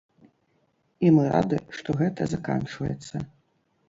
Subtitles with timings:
[1.07, 3.15] І мы рады, што гэта заканчваецца.